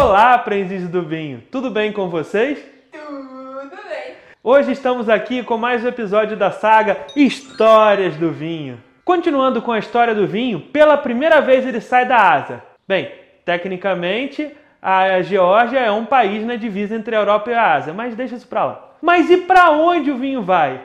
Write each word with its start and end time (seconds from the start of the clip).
Olá, 0.00 0.34
aprendizes 0.34 0.88
do 0.88 1.02
vinho! 1.02 1.42
Tudo 1.50 1.70
bem 1.70 1.92
com 1.92 2.08
vocês? 2.08 2.64
Tudo 2.92 3.76
bem. 3.88 4.14
Hoje 4.44 4.70
estamos 4.70 5.08
aqui 5.08 5.42
com 5.42 5.58
mais 5.58 5.84
um 5.84 5.88
episódio 5.88 6.36
da 6.36 6.52
saga 6.52 6.98
Histórias 7.16 8.14
do 8.14 8.30
Vinho. 8.30 8.80
Continuando 9.04 9.60
com 9.60 9.72
a 9.72 9.78
história 9.80 10.14
do 10.14 10.24
vinho, 10.24 10.60
pela 10.60 10.96
primeira 10.96 11.40
vez 11.40 11.66
ele 11.66 11.80
sai 11.80 12.06
da 12.06 12.16
Ásia. 12.16 12.62
Bem, 12.86 13.10
tecnicamente, 13.44 14.48
a 14.80 15.20
Geórgia 15.20 15.80
é 15.80 15.90
um 15.90 16.04
país 16.04 16.46
na 16.46 16.54
divisa 16.54 16.94
entre 16.94 17.16
a 17.16 17.18
Europa 17.18 17.50
e 17.50 17.54
a 17.54 17.74
Ásia, 17.74 17.92
mas 17.92 18.14
deixa 18.14 18.36
isso 18.36 18.46
para 18.46 18.64
lá. 18.66 18.90
Mas 19.02 19.28
e 19.28 19.38
para 19.38 19.72
onde 19.72 20.12
o 20.12 20.16
vinho 20.16 20.42
vai? 20.42 20.80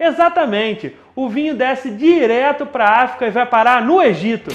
Exatamente, 0.00 0.96
o 1.14 1.28
vinho 1.28 1.54
desce 1.54 1.92
direto 1.92 2.66
para 2.66 2.86
a 2.86 3.02
África 3.02 3.28
e 3.28 3.30
vai 3.30 3.46
parar 3.46 3.82
no 3.82 4.02
Egito. 4.02 4.50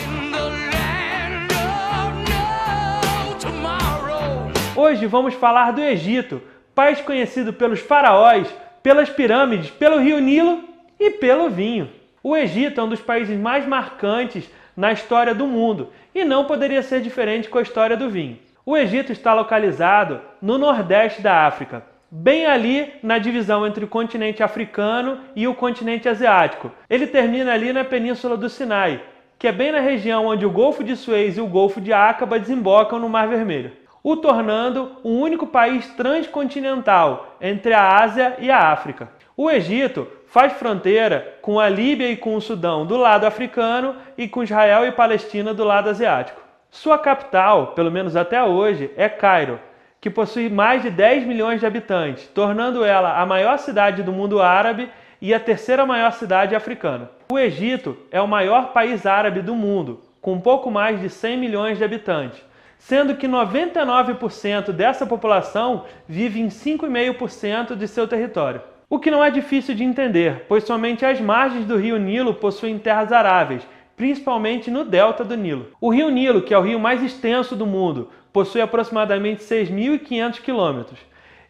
Hoje 4.85 5.07
vamos 5.07 5.33
falar 5.33 5.71
do 5.71 5.81
Egito, 5.81 6.41
país 6.75 6.99
conhecido 6.99 7.53
pelos 7.53 7.79
faraós, 7.79 8.53
pelas 8.83 9.09
pirâmides, 9.09 9.69
pelo 9.69 9.97
rio 9.97 10.19
Nilo 10.19 10.61
e 10.99 11.09
pelo 11.09 11.49
vinho. 11.49 11.89
O 12.21 12.35
Egito 12.35 12.81
é 12.81 12.83
um 12.83 12.89
dos 12.89 12.99
países 12.99 13.39
mais 13.39 13.65
marcantes 13.65 14.43
na 14.75 14.91
história 14.91 15.33
do 15.33 15.47
mundo 15.47 15.87
e 16.13 16.25
não 16.25 16.43
poderia 16.43 16.83
ser 16.83 16.99
diferente 16.99 17.47
com 17.47 17.59
a 17.59 17.61
história 17.61 17.95
do 17.95 18.09
vinho. 18.09 18.37
O 18.65 18.75
Egito 18.75 19.13
está 19.13 19.33
localizado 19.33 20.19
no 20.41 20.57
nordeste 20.57 21.21
da 21.21 21.47
África, 21.47 21.85
bem 22.11 22.45
ali 22.45 22.91
na 23.01 23.17
divisão 23.17 23.65
entre 23.65 23.85
o 23.85 23.87
continente 23.87 24.43
africano 24.43 25.17
e 25.33 25.47
o 25.47 25.55
continente 25.55 26.09
asiático. 26.09 26.69
Ele 26.89 27.07
termina 27.07 27.53
ali 27.53 27.71
na 27.71 27.85
península 27.85 28.35
do 28.35 28.49
Sinai, 28.49 29.01
que 29.39 29.47
é 29.47 29.51
bem 29.53 29.71
na 29.71 29.79
região 29.79 30.25
onde 30.25 30.45
o 30.45 30.51
Golfo 30.51 30.83
de 30.83 30.97
Suez 30.97 31.37
e 31.37 31.41
o 31.41 31.47
Golfo 31.47 31.79
de 31.79 31.93
Aqaba 31.93 32.37
desembocam 32.37 32.99
no 32.99 33.07
Mar 33.07 33.29
Vermelho, 33.29 33.71
o 34.03 34.17
tornando 34.17 34.97
um 35.03 35.21
único 35.21 35.47
país 35.47 35.87
transcontinental 35.91 37.37
entre 37.39 37.73
a 37.73 38.03
Ásia 38.03 38.35
e 38.39 38.51
a 38.51 38.71
África. 38.71 39.09
O 39.35 39.49
Egito 39.49 40.05
faz 40.27 40.51
fronteira 40.53 41.37
com 41.41 41.57
a 41.59 41.69
Líbia 41.69 42.09
e 42.09 42.17
com 42.17 42.35
o 42.35 42.41
Sudão 42.41 42.85
do 42.85 42.97
lado 42.97 43.25
africano 43.25 43.95
e 44.17 44.27
com 44.27 44.43
Israel 44.43 44.85
e 44.85 44.91
Palestina 44.91 45.53
do 45.53 45.63
lado 45.63 45.89
asiático. 45.89 46.41
Sua 46.69 46.97
capital, 46.97 47.67
pelo 47.67 47.89
menos 47.89 48.15
até 48.15 48.43
hoje, 48.43 48.91
é 48.97 49.07
Cairo, 49.07 49.59
que 50.01 50.09
possui 50.09 50.49
mais 50.49 50.81
de 50.81 50.89
10 50.89 51.25
milhões 51.25 51.61
de 51.61 51.65
habitantes, 51.65 52.27
tornando 52.27 52.83
ela 52.83 53.21
a 53.21 53.25
maior 53.25 53.57
cidade 53.57 54.03
do 54.03 54.11
mundo 54.11 54.41
árabe 54.41 54.89
e 55.21 55.33
a 55.33 55.39
terceira 55.39 55.85
maior 55.85 56.11
cidade 56.11 56.53
africana. 56.53 57.09
O 57.31 57.39
Egito 57.39 57.97
é 58.11 58.19
o 58.19 58.27
maior 58.27 58.73
país 58.73 59.05
árabe 59.05 59.41
do 59.41 59.55
mundo, 59.55 60.01
com 60.19 60.41
pouco 60.41 60.69
mais 60.69 60.99
de 60.99 61.09
100 61.09 61.37
milhões 61.37 61.77
de 61.77 61.83
habitantes, 61.83 62.43
sendo 62.85 63.15
que 63.15 63.29
99% 63.29 64.73
dessa 64.73 65.05
população 65.05 65.85
vive 66.05 66.41
em 66.41 66.49
5,5% 66.49 67.77
de 67.77 67.87
seu 67.87 68.05
território. 68.05 68.61
O 68.89 68.99
que 68.99 69.09
não 69.09 69.23
é 69.23 69.31
difícil 69.31 69.73
de 69.73 69.85
entender, 69.85 70.45
pois 70.49 70.65
somente 70.65 71.05
as 71.05 71.21
margens 71.21 71.65
do 71.65 71.77
rio 71.77 71.97
Nilo 71.97 72.33
possuem 72.33 72.77
terras 72.77 73.13
aráveis, 73.13 73.65
principalmente 73.95 74.69
no 74.69 74.83
delta 74.83 75.23
do 75.23 75.37
Nilo. 75.37 75.69
O 75.79 75.89
rio 75.89 76.09
Nilo, 76.09 76.41
que 76.41 76.53
é 76.53 76.57
o 76.57 76.61
rio 76.61 76.77
mais 76.77 77.01
extenso 77.01 77.55
do 77.55 77.65
mundo, 77.65 78.09
possui 78.33 78.59
aproximadamente 78.59 79.41
6.500 79.43 80.41
quilômetros. 80.41 80.99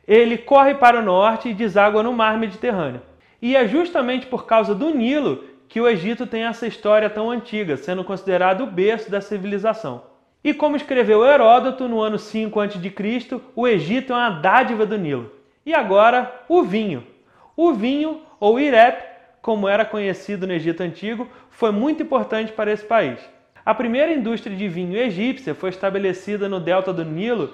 Ele 0.07 0.37
corre 0.37 0.75
para 0.75 0.99
o 0.99 1.03
norte 1.03 1.49
e 1.49 1.53
deságua 1.55 2.03
no 2.03 2.13
mar 2.13 2.37
Mediterrâneo. 2.37 3.01
E 3.41 3.55
é 3.55 3.67
justamente 3.67 4.27
por 4.27 4.45
causa 4.45 4.75
do 4.75 4.91
Nilo 4.91 5.43
que 5.67 5.81
o 5.81 5.87
Egito 5.87 6.27
tem 6.27 6.43
essa 6.43 6.67
história 6.67 7.09
tão 7.09 7.31
antiga, 7.31 7.75
sendo 7.75 8.03
considerado 8.03 8.61
o 8.61 8.67
berço 8.67 9.09
da 9.09 9.19
civilização. 9.19 10.12
E 10.43 10.53
como 10.53 10.75
escreveu 10.75 11.25
Heródoto 11.25 11.87
no 11.87 12.01
ano 12.01 12.19
5 12.19 12.59
a.C., 12.59 13.41
o 13.55 13.65
Egito 13.65 14.11
é 14.11 14.15
uma 14.15 14.29
dádiva 14.29 14.85
do 14.85 14.97
Nilo. 14.97 15.31
E 15.65 15.73
agora, 15.73 16.43
o 16.49 16.63
vinho. 16.63 17.07
O 17.55 17.71
vinho, 17.71 18.21
ou 18.39 18.59
irep, 18.59 19.01
como 19.41 19.69
era 19.69 19.85
conhecido 19.85 20.45
no 20.45 20.51
Egito 20.51 20.83
Antigo, 20.83 21.29
foi 21.49 21.71
muito 21.71 22.03
importante 22.03 22.51
para 22.51 22.71
esse 22.73 22.83
país. 22.83 23.19
A 23.65 23.73
primeira 23.73 24.11
indústria 24.11 24.55
de 24.55 24.67
vinho 24.67 24.97
egípcia 24.97 25.55
foi 25.55 25.69
estabelecida 25.69 26.49
no 26.49 26.59
delta 26.59 26.91
do 26.91 27.05
Nilo 27.05 27.53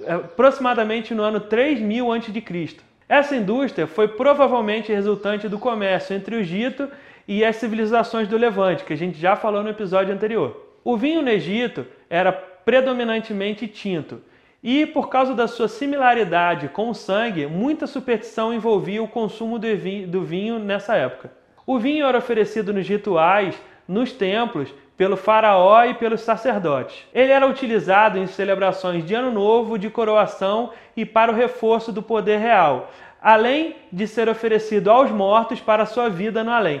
eh, 0.00 0.12
aproximadamente 0.12 1.14
no 1.14 1.22
ano 1.22 1.38
3000 1.38 2.12
a.C. 2.12 2.76
Essa 3.08 3.36
indústria 3.36 3.86
foi 3.86 4.08
provavelmente 4.08 4.92
resultante 4.92 5.48
do 5.48 5.58
comércio 5.58 6.16
entre 6.16 6.34
o 6.34 6.40
Egito 6.40 6.88
e 7.28 7.44
as 7.44 7.54
civilizações 7.56 8.26
do 8.26 8.36
Levante, 8.36 8.82
que 8.82 8.92
a 8.92 8.96
gente 8.96 9.18
já 9.18 9.36
falou 9.36 9.62
no 9.62 9.70
episódio 9.70 10.12
anterior. 10.12 10.63
O 10.84 10.98
vinho 10.98 11.22
no 11.22 11.30
Egito 11.30 11.86
era 12.10 12.30
predominantemente 12.30 13.66
tinto, 13.66 14.20
e 14.62 14.84
por 14.84 15.08
causa 15.08 15.34
da 15.34 15.48
sua 15.48 15.66
similaridade 15.66 16.68
com 16.68 16.90
o 16.90 16.94
sangue, 16.94 17.46
muita 17.46 17.86
superstição 17.86 18.52
envolvia 18.52 19.02
o 19.02 19.08
consumo 19.08 19.58
do 19.58 20.22
vinho 20.22 20.58
nessa 20.58 20.94
época. 20.94 21.32
O 21.66 21.78
vinho 21.78 22.06
era 22.06 22.18
oferecido 22.18 22.72
nos 22.72 22.86
rituais, 22.86 23.58
nos 23.88 24.12
templos, 24.12 24.72
pelo 24.96 25.16
faraó 25.16 25.84
e 25.84 25.94
pelos 25.94 26.20
sacerdotes. 26.20 27.04
Ele 27.12 27.32
era 27.32 27.46
utilizado 27.46 28.18
em 28.18 28.26
celebrações 28.26 29.04
de 29.04 29.14
Ano 29.14 29.32
Novo, 29.32 29.78
de 29.78 29.90
coroação 29.90 30.70
e 30.96 31.04
para 31.04 31.32
o 31.32 31.34
reforço 31.34 31.92
do 31.92 32.02
poder 32.02 32.38
real, 32.38 32.90
além 33.20 33.76
de 33.90 34.06
ser 34.06 34.28
oferecido 34.28 34.90
aos 34.90 35.10
mortos 35.10 35.60
para 35.60 35.86
sua 35.86 36.08
vida 36.08 36.44
no 36.44 36.52
além. 36.52 36.80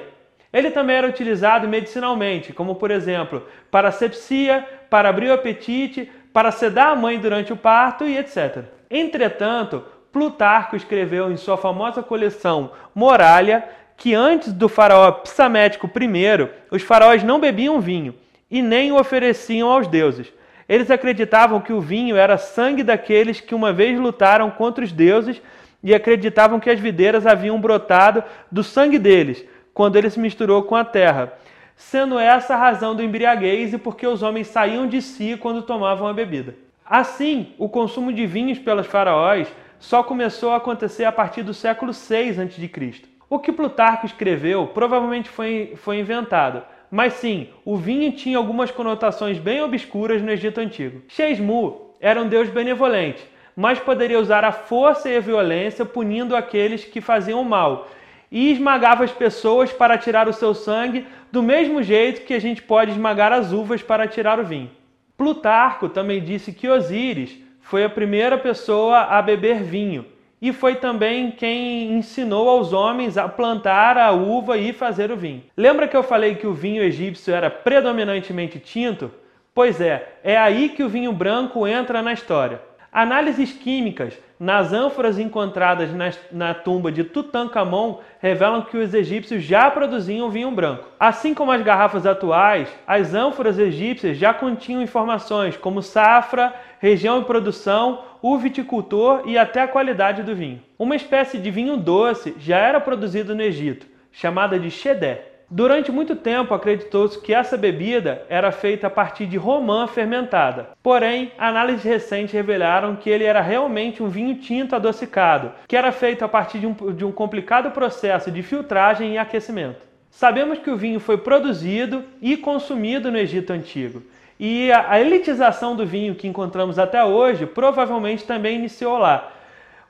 Ele 0.54 0.70
também 0.70 0.94
era 0.94 1.08
utilizado 1.08 1.66
medicinalmente, 1.66 2.52
como 2.52 2.76
por 2.76 2.92
exemplo, 2.92 3.42
para 3.72 3.90
sepsia, 3.90 4.64
para 4.88 5.08
abrir 5.08 5.30
o 5.30 5.34
apetite, 5.34 6.08
para 6.32 6.52
sedar 6.52 6.92
a 6.92 6.96
mãe 6.96 7.18
durante 7.18 7.52
o 7.52 7.56
parto 7.56 8.04
e 8.04 8.16
etc. 8.16 8.62
Entretanto, 8.88 9.84
Plutarco 10.12 10.76
escreveu 10.76 11.32
em 11.32 11.36
sua 11.36 11.56
famosa 11.56 12.04
coleção 12.04 12.70
Moralia 12.94 13.64
que 13.96 14.14
antes 14.14 14.52
do 14.52 14.68
faraó 14.68 15.10
Psamético 15.10 15.88
I, 15.88 16.48
os 16.70 16.82
faraós 16.82 17.24
não 17.24 17.40
bebiam 17.40 17.80
vinho 17.80 18.14
e 18.48 18.62
nem 18.62 18.92
o 18.92 18.96
ofereciam 18.96 19.68
aos 19.68 19.88
deuses. 19.88 20.32
Eles 20.68 20.88
acreditavam 20.88 21.60
que 21.60 21.72
o 21.72 21.80
vinho 21.80 22.16
era 22.16 22.38
sangue 22.38 22.84
daqueles 22.84 23.40
que 23.40 23.56
uma 23.56 23.72
vez 23.72 23.98
lutaram 23.98 24.52
contra 24.52 24.84
os 24.84 24.92
deuses 24.92 25.42
e 25.82 25.92
acreditavam 25.92 26.60
que 26.60 26.70
as 26.70 26.78
videiras 26.78 27.26
haviam 27.26 27.60
brotado 27.60 28.22
do 28.50 28.62
sangue 28.62 29.00
deles, 29.00 29.44
quando 29.74 29.96
ele 29.96 30.08
se 30.08 30.18
misturou 30.18 30.62
com 30.62 30.76
a 30.76 30.84
terra 30.84 31.34
sendo 31.76 32.18
essa 32.18 32.54
a 32.54 32.58
razão 32.58 32.94
do 32.94 33.02
embriaguez 33.02 33.72
e 33.72 33.78
porque 33.78 34.06
os 34.06 34.22
homens 34.22 34.46
saíam 34.46 34.86
de 34.86 35.02
si 35.02 35.36
quando 35.36 35.62
tomavam 35.62 36.06
a 36.06 36.12
bebida. 36.12 36.54
Assim, 36.84 37.52
o 37.58 37.68
consumo 37.68 38.12
de 38.12 38.26
vinhos 38.26 38.58
pelos 38.58 38.86
faraós 38.86 39.48
só 39.78 40.02
começou 40.02 40.52
a 40.52 40.56
acontecer 40.56 41.04
a 41.04 41.12
partir 41.12 41.42
do 41.42 41.54
século 41.54 41.92
6 41.92 42.38
a.C. 42.38 43.02
O 43.28 43.38
que 43.38 43.52
Plutarco 43.52 44.06
escreveu 44.06 44.66
provavelmente 44.68 45.28
foi, 45.28 45.74
foi 45.76 45.98
inventado, 45.98 46.62
mas 46.90 47.14
sim, 47.14 47.48
o 47.64 47.76
vinho 47.76 48.12
tinha 48.12 48.38
algumas 48.38 48.70
conotações 48.70 49.38
bem 49.38 49.62
obscuras 49.62 50.22
no 50.22 50.30
Egito 50.30 50.60
Antigo. 50.60 51.02
Shesmu 51.08 51.90
era 52.00 52.20
um 52.20 52.28
deus 52.28 52.48
benevolente, 52.50 53.26
mas 53.56 53.78
poderia 53.78 54.20
usar 54.20 54.44
a 54.44 54.52
força 54.52 55.08
e 55.08 55.16
a 55.16 55.20
violência 55.20 55.84
punindo 55.84 56.36
aqueles 56.36 56.84
que 56.84 57.00
faziam 57.00 57.42
mal, 57.42 57.88
e 58.34 58.50
esmagava 58.50 59.04
as 59.04 59.12
pessoas 59.12 59.72
para 59.72 59.96
tirar 59.96 60.28
o 60.28 60.32
seu 60.32 60.52
sangue, 60.52 61.06
do 61.30 61.40
mesmo 61.40 61.80
jeito 61.84 62.26
que 62.26 62.34
a 62.34 62.40
gente 62.40 62.60
pode 62.60 62.90
esmagar 62.90 63.32
as 63.32 63.52
uvas 63.52 63.80
para 63.80 64.08
tirar 64.08 64.40
o 64.40 64.44
vinho. 64.44 64.72
Plutarco 65.16 65.88
também 65.88 66.20
disse 66.20 66.52
que 66.52 66.68
Osíris 66.68 67.38
foi 67.60 67.84
a 67.84 67.88
primeira 67.88 68.36
pessoa 68.36 69.02
a 69.02 69.22
beber 69.22 69.62
vinho 69.62 70.04
e 70.42 70.52
foi 70.52 70.74
também 70.74 71.30
quem 71.30 71.92
ensinou 71.92 72.48
aos 72.48 72.72
homens 72.72 73.16
a 73.16 73.28
plantar 73.28 73.96
a 73.96 74.10
uva 74.10 74.58
e 74.58 74.72
fazer 74.72 75.12
o 75.12 75.16
vinho. 75.16 75.44
Lembra 75.56 75.86
que 75.86 75.96
eu 75.96 76.02
falei 76.02 76.34
que 76.34 76.46
o 76.46 76.52
vinho 76.52 76.82
egípcio 76.82 77.32
era 77.32 77.48
predominantemente 77.48 78.58
tinto? 78.58 79.12
Pois 79.54 79.80
é, 79.80 80.16
é 80.24 80.36
aí 80.36 80.70
que 80.70 80.82
o 80.82 80.88
vinho 80.88 81.12
branco 81.12 81.68
entra 81.68 82.02
na 82.02 82.12
história. 82.12 82.60
Análises 82.94 83.50
químicas 83.50 84.16
nas 84.38 84.72
ânforas 84.72 85.18
encontradas 85.18 85.92
na, 85.92 86.12
na, 86.30 86.54
tumba 86.54 86.92
de 86.92 87.02
Tutankhamon 87.02 87.98
revelam 88.20 88.62
que 88.62 88.76
os 88.76 88.94
egípcios 88.94 89.42
já 89.42 89.68
produziam 89.68 90.30
vinho 90.30 90.52
branco. 90.52 90.84
Assim 90.98 91.34
como 91.34 91.50
as 91.50 91.60
garrafas 91.60 92.06
atuais, 92.06 92.68
as 92.86 93.12
ânforas 93.12 93.58
egípcias 93.58 94.16
já 94.16 94.32
continham 94.32 94.80
informações 94.80 95.56
como 95.56 95.82
safra, 95.82 96.54
região 96.78 97.18
de 97.18 97.26
produção, 97.26 98.04
o 98.22 98.38
viticultor 98.38 99.22
e 99.26 99.36
até 99.36 99.62
a 99.62 99.68
qualidade 99.68 100.22
do 100.22 100.36
vinho. 100.36 100.62
Uma 100.78 100.94
espécie 100.94 101.36
de 101.36 101.50
vinho 101.50 101.76
doce 101.76 102.32
já 102.38 102.58
era 102.58 102.80
produzido 102.80 103.34
no 103.34 103.42
Egito, 103.42 103.88
chamada 104.12 104.56
de 104.56 104.70
chedé. 104.70 105.33
Durante 105.56 105.92
muito 105.92 106.16
tempo 106.16 106.52
acreditou-se 106.52 107.16
que 107.20 107.32
essa 107.32 107.56
bebida 107.56 108.26
era 108.28 108.50
feita 108.50 108.88
a 108.88 108.90
partir 108.90 109.24
de 109.24 109.36
romã 109.36 109.86
fermentada. 109.86 110.70
Porém, 110.82 111.30
análises 111.38 111.84
recentes 111.84 112.34
revelaram 112.34 112.96
que 112.96 113.08
ele 113.08 113.22
era 113.22 113.40
realmente 113.40 114.02
um 114.02 114.08
vinho 114.08 114.34
tinto 114.34 114.74
adocicado, 114.74 115.52
que 115.68 115.76
era 115.76 115.92
feito 115.92 116.24
a 116.24 116.28
partir 116.28 116.58
de 116.58 116.66
um, 116.66 116.72
de 116.72 117.04
um 117.04 117.12
complicado 117.12 117.70
processo 117.70 118.32
de 118.32 118.42
filtragem 118.42 119.12
e 119.12 119.18
aquecimento. 119.18 119.78
Sabemos 120.10 120.58
que 120.58 120.70
o 120.70 120.76
vinho 120.76 120.98
foi 120.98 121.18
produzido 121.18 122.02
e 122.20 122.36
consumido 122.36 123.12
no 123.12 123.16
Egito 123.16 123.52
Antigo. 123.52 124.02
E 124.40 124.72
a 124.72 125.00
elitização 125.00 125.76
do 125.76 125.86
vinho 125.86 126.16
que 126.16 126.26
encontramos 126.26 126.80
até 126.80 127.04
hoje 127.04 127.46
provavelmente 127.46 128.24
também 128.24 128.56
iniciou 128.56 128.98
lá. 128.98 129.30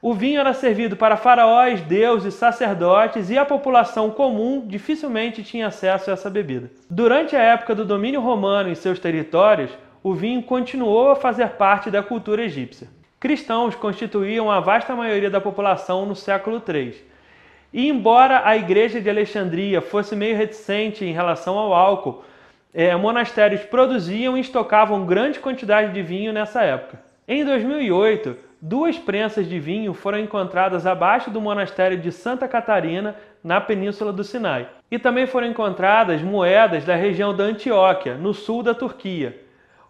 O 0.06 0.12
vinho 0.12 0.38
era 0.38 0.52
servido 0.52 0.96
para 0.96 1.16
faraós, 1.16 1.80
deuses, 1.80 2.34
sacerdotes 2.34 3.30
e 3.30 3.38
a 3.38 3.44
população 3.46 4.10
comum 4.10 4.62
dificilmente 4.66 5.42
tinha 5.42 5.68
acesso 5.68 6.10
a 6.10 6.12
essa 6.12 6.28
bebida. 6.28 6.70
Durante 6.90 7.34
a 7.34 7.40
época 7.40 7.74
do 7.74 7.86
domínio 7.86 8.20
romano 8.20 8.68
em 8.68 8.74
seus 8.74 8.98
territórios, 8.98 9.70
o 10.02 10.12
vinho 10.12 10.42
continuou 10.42 11.12
a 11.12 11.16
fazer 11.16 11.48
parte 11.52 11.90
da 11.90 12.02
cultura 12.02 12.44
egípcia. 12.44 12.86
Cristãos 13.18 13.74
constituíam 13.74 14.50
a 14.50 14.60
vasta 14.60 14.94
maioria 14.94 15.30
da 15.30 15.40
população 15.40 16.04
no 16.04 16.14
século 16.14 16.62
III. 16.68 17.02
E 17.72 17.88
embora 17.88 18.42
a 18.44 18.54
igreja 18.58 19.00
de 19.00 19.08
Alexandria 19.08 19.80
fosse 19.80 20.14
meio 20.14 20.36
reticente 20.36 21.02
em 21.02 21.14
relação 21.14 21.56
ao 21.56 21.72
álcool, 21.72 22.22
é, 22.74 22.94
monastérios 22.94 23.62
produziam 23.62 24.36
e 24.36 24.40
estocavam 24.40 25.06
grande 25.06 25.38
quantidade 25.38 25.94
de 25.94 26.02
vinho 26.02 26.30
nessa 26.30 26.62
época. 26.62 27.13
Em 27.26 27.42
2008, 27.42 28.36
duas 28.60 28.98
prensas 28.98 29.48
de 29.48 29.58
vinho 29.58 29.94
foram 29.94 30.18
encontradas 30.18 30.86
abaixo 30.86 31.30
do 31.30 31.40
monastério 31.40 31.96
de 31.96 32.12
Santa 32.12 32.46
Catarina, 32.46 33.16
na 33.42 33.62
península 33.62 34.12
do 34.12 34.22
Sinai. 34.22 34.68
E 34.90 34.98
também 34.98 35.26
foram 35.26 35.46
encontradas 35.46 36.20
moedas 36.20 36.84
da 36.84 36.94
região 36.94 37.34
da 37.34 37.44
Antioquia, 37.44 38.14
no 38.16 38.34
sul 38.34 38.62
da 38.62 38.74
Turquia, 38.74 39.40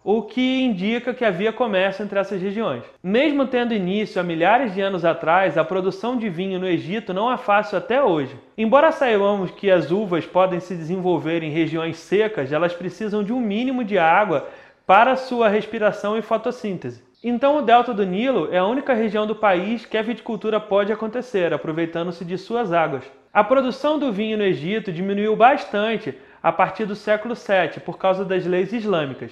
o 0.01 0.21
que 0.21 0.61
indica 0.61 1.13
que 1.13 1.25
havia 1.25 1.51
comércio 1.51 2.03
entre 2.03 2.17
essas 2.17 2.41
regiões. 2.41 2.83
Mesmo 3.03 3.45
tendo 3.45 3.73
início 3.73 4.21
há 4.21 4.23
milhares 4.23 4.73
de 4.73 4.79
anos 4.79 5.03
atrás, 5.03 5.57
a 5.57 5.63
produção 5.65 6.15
de 6.15 6.29
vinho 6.29 6.57
no 6.57 6.67
Egito 6.67 7.13
não 7.13 7.29
é 7.29 7.35
fácil 7.35 7.77
até 7.77 8.01
hoje. 8.01 8.39
Embora 8.57 8.93
saibamos 8.93 9.51
que 9.51 9.69
as 9.69 9.91
uvas 9.91 10.25
podem 10.25 10.61
se 10.61 10.73
desenvolver 10.73 11.43
em 11.43 11.51
regiões 11.51 11.97
secas, 11.97 12.53
elas 12.53 12.73
precisam 12.73 13.25
de 13.25 13.33
um 13.33 13.41
mínimo 13.41 13.83
de 13.83 13.97
água 13.97 14.47
para 14.87 15.17
sua 15.17 15.49
respiração 15.49 16.17
e 16.17 16.21
fotossíntese. 16.21 17.03
Então, 17.27 17.57
o 17.57 17.61
delta 17.63 17.91
do 17.91 18.05
Nilo 18.05 18.49
é 18.51 18.59
a 18.59 18.67
única 18.67 18.93
região 18.93 19.25
do 19.25 19.35
país 19.35 19.83
que 19.83 19.97
a 19.97 20.01
viticultura 20.03 20.59
pode 20.59 20.93
acontecer, 20.93 21.51
aproveitando-se 21.51 22.23
de 22.23 22.37
suas 22.37 22.71
águas. 22.71 23.03
A 23.33 23.43
produção 23.43 23.97
do 23.97 24.11
vinho 24.11 24.37
no 24.37 24.43
Egito 24.43 24.91
diminuiu 24.91 25.35
bastante 25.35 26.13
a 26.43 26.51
partir 26.51 26.85
do 26.85 26.95
século 26.95 27.33
VII 27.33 27.79
por 27.83 27.97
causa 27.97 28.23
das 28.23 28.45
leis 28.45 28.71
islâmicas. 28.71 29.31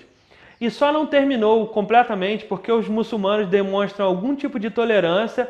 E 0.60 0.72
só 0.72 0.92
não 0.92 1.06
terminou 1.06 1.68
completamente 1.68 2.46
porque 2.46 2.72
os 2.72 2.90
muçulmanos 2.90 3.48
demonstram 3.48 4.08
algum 4.08 4.34
tipo 4.36 4.58
de 4.58 4.72
tolerância 4.72 5.48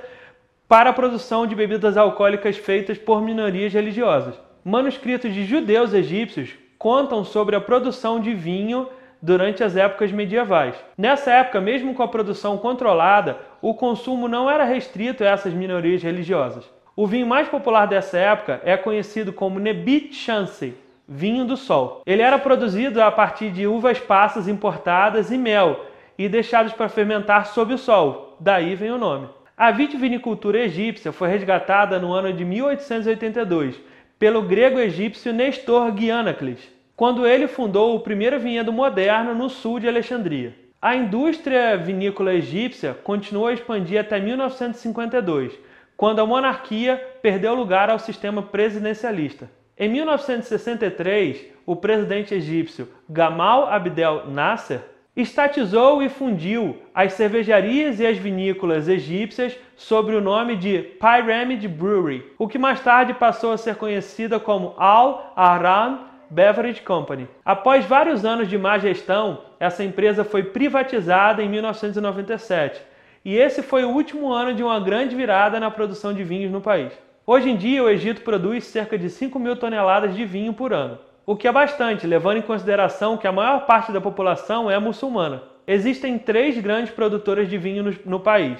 para 0.67 0.89
a 0.89 0.93
produção 0.93 1.47
de 1.47 1.55
bebidas 1.55 1.95
alcoólicas 1.95 2.57
feitas 2.57 2.97
por 2.97 3.21
minorias 3.21 3.71
religiosas. 3.71 4.35
Manuscritos 4.65 5.33
de 5.33 5.45
judeus 5.45 5.93
egípcios 5.93 6.49
contam 6.77 7.23
sobre 7.23 7.55
a 7.55 7.61
produção 7.61 8.19
de 8.19 8.33
vinho 8.33 8.89
durante 9.23 9.63
as 9.63 9.77
épocas 9.77 10.11
medievais. 10.11 10.75
Nessa 10.97 11.31
época, 11.31 11.61
mesmo 11.61 11.93
com 11.93 12.03
a 12.03 12.07
produção 12.09 12.57
controlada, 12.57 13.37
o 13.61 13.73
consumo 13.73 14.27
não 14.27 14.51
era 14.51 14.65
restrito 14.65 15.23
a 15.23 15.27
essas 15.27 15.53
minorias 15.53 16.03
religiosas. 16.03 16.69
O 16.93 17.07
vinho 17.07 17.25
mais 17.25 17.47
popular 17.47 17.85
dessa 17.85 18.17
época 18.17 18.59
é 18.65 18.75
conhecido 18.75 19.31
como 19.31 19.59
Nebit 19.59 20.13
Chansey, 20.13 20.75
vinho 21.07 21.45
do 21.45 21.55
sol. 21.55 22.01
Ele 22.05 22.21
era 22.21 22.37
produzido 22.37 23.01
a 23.01 23.09
partir 23.09 23.49
de 23.49 23.65
uvas 23.65 23.97
passas 23.97 24.49
importadas 24.49 25.31
e 25.31 25.37
mel 25.37 25.85
e 26.17 26.27
deixados 26.27 26.73
para 26.73 26.89
fermentar 26.89 27.45
sob 27.45 27.73
o 27.73 27.77
sol, 27.77 28.35
daí 28.41 28.75
vem 28.75 28.91
o 28.91 28.97
nome. 28.97 29.29
A 29.55 29.71
vitivinicultura 29.71 30.59
egípcia 30.59 31.13
foi 31.13 31.29
resgatada 31.29 31.97
no 31.97 32.11
ano 32.11 32.33
de 32.33 32.43
1882 32.43 33.79
pelo 34.19 34.41
grego 34.41 34.79
egípcio 34.79 35.31
Nestor 35.31 35.95
Gianaklis 35.97 36.73
quando 36.95 37.25
ele 37.25 37.47
fundou 37.47 37.95
o 37.95 37.99
primeiro 37.99 38.39
vinhedo 38.39 38.71
moderno 38.71 39.33
no 39.33 39.49
sul 39.49 39.79
de 39.79 39.87
Alexandria. 39.87 40.55
A 40.81 40.95
indústria 40.95 41.77
vinícola 41.77 42.33
egípcia 42.33 42.93
continuou 42.93 43.47
a 43.47 43.53
expandir 43.53 43.99
até 43.99 44.19
1952, 44.19 45.53
quando 45.95 46.19
a 46.19 46.25
monarquia 46.25 47.01
perdeu 47.21 47.55
lugar 47.55 47.89
ao 47.89 47.97
sistema 47.97 48.41
presidencialista. 48.41 49.49
Em 49.77 49.89
1963, 49.89 51.45
o 51.65 51.75
presidente 51.75 52.35
egípcio 52.35 52.87
Gamal 53.09 53.67
Abdel 53.69 54.29
Nasser 54.29 54.81
estatizou 55.15 56.03
e 56.03 56.09
fundiu 56.09 56.77
as 56.93 57.13
cervejarias 57.13 57.99
e 57.99 58.05
as 58.05 58.17
vinícolas 58.17 58.87
egípcias 58.87 59.57
sob 59.75 60.13
o 60.13 60.21
nome 60.21 60.55
de 60.55 60.79
Pyramid 60.99 61.67
Brewery, 61.67 62.25
o 62.37 62.47
que 62.47 62.57
mais 62.57 62.79
tarde 62.81 63.13
passou 63.13 63.51
a 63.51 63.57
ser 63.57 63.75
conhecida 63.75 64.39
como 64.39 64.73
Al 64.77 65.33
Aram 65.35 66.12
Beverage 66.33 66.81
Company. 66.81 67.27
Após 67.45 67.85
vários 67.85 68.25
anos 68.25 68.47
de 68.47 68.57
má 68.57 68.79
gestão, 68.79 69.41
essa 69.59 69.83
empresa 69.83 70.23
foi 70.23 70.41
privatizada 70.41 71.43
em 71.43 71.47
1997 71.47 72.81
e 73.23 73.37
esse 73.37 73.61
foi 73.61 73.83
o 73.83 73.91
último 73.91 74.33
ano 74.33 74.51
de 74.53 74.63
uma 74.63 74.79
grande 74.79 75.15
virada 75.15 75.59
na 75.59 75.69
produção 75.69 76.11
de 76.11 76.23
vinhos 76.23 76.51
no 76.51 76.59
país. 76.59 76.91
Hoje 77.25 77.51
em 77.51 77.55
dia, 77.55 77.83
o 77.83 77.89
Egito 77.89 78.21
produz 78.21 78.63
cerca 78.65 78.97
de 78.97 79.11
5 79.11 79.37
mil 79.37 79.55
toneladas 79.55 80.15
de 80.15 80.25
vinho 80.25 80.53
por 80.53 80.73
ano, 80.73 80.97
o 81.23 81.35
que 81.35 81.47
é 81.47 81.51
bastante, 81.51 82.07
levando 82.07 82.37
em 82.37 82.41
consideração 82.41 83.15
que 83.15 83.27
a 83.27 83.31
maior 83.31 83.67
parte 83.67 83.91
da 83.91 84.01
população 84.01 84.69
é 84.69 84.77
muçulmana. 84.79 85.43
Existem 85.67 86.17
três 86.17 86.57
grandes 86.59 86.91
produtoras 86.91 87.47
de 87.47 87.57
vinho 87.59 87.83
no, 87.83 87.95
no 88.05 88.19
país, 88.19 88.57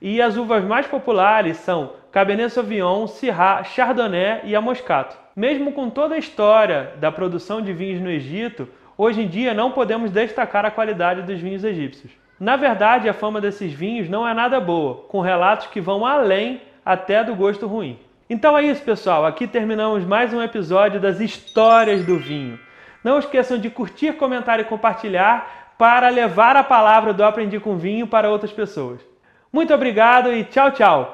e 0.00 0.22
as 0.22 0.36
uvas 0.36 0.64
mais 0.64 0.86
populares 0.86 1.56
são 1.58 1.92
Cabernet 2.12 2.52
Sauvignon, 2.52 3.06
Syrah, 3.06 3.64
Chardonnay 3.64 4.42
e 4.44 4.54
a 4.54 4.60
Moscato. 4.60 5.16
Mesmo 5.34 5.72
com 5.72 5.88
toda 5.88 6.14
a 6.14 6.18
história 6.18 6.92
da 7.00 7.10
produção 7.10 7.62
de 7.62 7.72
vinhos 7.72 8.02
no 8.02 8.10
Egito, 8.10 8.68
hoje 8.98 9.22
em 9.22 9.26
dia 9.26 9.54
não 9.54 9.72
podemos 9.72 10.10
destacar 10.10 10.66
a 10.66 10.70
qualidade 10.70 11.22
dos 11.22 11.40
vinhos 11.40 11.64
egípcios. 11.64 12.12
Na 12.38 12.54
verdade, 12.54 13.08
a 13.08 13.14
fama 13.14 13.40
desses 13.40 13.72
vinhos 13.72 14.10
não 14.10 14.28
é 14.28 14.34
nada 14.34 14.60
boa, 14.60 15.06
com 15.08 15.22
relatos 15.22 15.68
que 15.68 15.80
vão 15.80 16.04
além 16.04 16.60
até 16.84 17.24
do 17.24 17.34
gosto 17.34 17.66
ruim. 17.66 17.98
Então 18.28 18.58
é 18.58 18.62
isso, 18.62 18.82
pessoal. 18.82 19.24
Aqui 19.24 19.46
terminamos 19.46 20.04
mais 20.04 20.34
um 20.34 20.42
episódio 20.42 21.00
das 21.00 21.18
histórias 21.18 22.04
do 22.04 22.18
vinho. 22.18 22.60
Não 23.02 23.18
esqueçam 23.18 23.58
de 23.58 23.70
curtir, 23.70 24.12
comentar 24.12 24.60
e 24.60 24.64
compartilhar 24.64 25.74
para 25.78 26.10
levar 26.10 26.56
a 26.56 26.62
palavra 26.62 27.14
do 27.14 27.24
Aprendi 27.24 27.58
com 27.58 27.78
Vinho 27.78 28.06
para 28.06 28.28
outras 28.28 28.52
pessoas. 28.52 29.00
Muito 29.50 29.72
obrigado 29.72 30.30
e 30.30 30.44
tchau, 30.44 30.70
tchau! 30.72 31.10